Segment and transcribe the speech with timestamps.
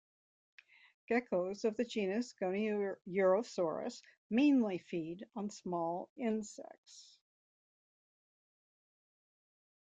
[1.07, 7.19] Geckos of the genus "Goniurosaurus" mainly feed on small insects.